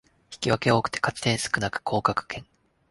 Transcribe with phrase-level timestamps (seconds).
[0.33, 2.43] 引き分け多くて勝ち点少なく降格圏